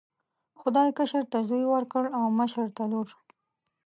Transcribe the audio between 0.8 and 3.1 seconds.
کشر ته زوی ورکړ او مشر ته لور.